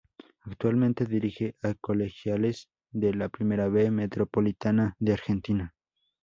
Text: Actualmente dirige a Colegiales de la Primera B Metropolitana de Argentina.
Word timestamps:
Actualmente 0.45 1.05
dirige 1.05 1.57
a 1.61 1.75
Colegiales 1.75 2.69
de 2.89 3.13
la 3.13 3.29
Primera 3.29 3.67
B 3.67 3.91
Metropolitana 3.91 4.95
de 4.97 5.13
Argentina. 5.13 5.75